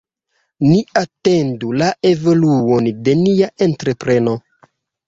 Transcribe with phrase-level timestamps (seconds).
[0.69, 4.37] Ni atendu la evoluon de nia entrepreno.